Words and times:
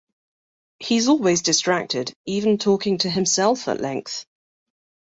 He's 0.79 1.07
always 1.09 1.43
distracted, 1.43 2.11
even 2.25 2.57
talking 2.57 2.97
to 2.97 3.09
himself 3.11 3.67
at 3.67 3.79
length. 3.79 4.25